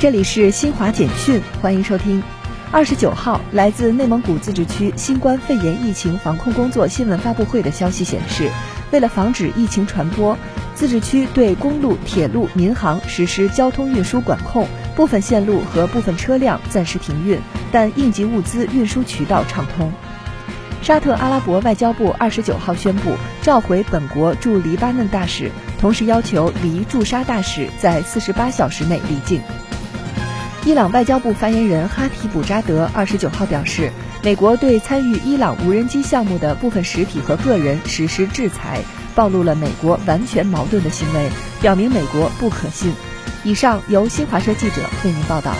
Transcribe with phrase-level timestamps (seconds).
[0.00, 2.22] 这里是新华简讯，欢迎收听。
[2.72, 8.50] 二十九号，来自内蒙古自治区新冠肺炎疫情防控工作新闻发布会的消息显示，
[8.92, 10.38] 为了防止疫情传播，
[10.74, 14.66] 自治区对公路、铁路、民航实施交通运输管控，
[14.96, 17.38] 部分线路和部分车辆暂时停运，
[17.70, 19.92] 但应急物资运输渠道畅通。
[20.80, 29.42] 沙特阿拉伯外交部二十九号宣布召回本国驻黎巴嫩大使，同时要求黎驻沙大使在四十八小时内离境。
[30.66, 33.90] 伊朗外交部发言人哈提卜扎德二十九号表示，
[34.22, 38.82] 美国对参与伊朗无人机项目的部分实体和个人实施制裁，
[39.14, 41.30] 暴露了美国完全矛盾的行为，
[41.62, 42.92] 表明美国不可信。
[43.42, 45.54] 以上由新华社记者为您报道。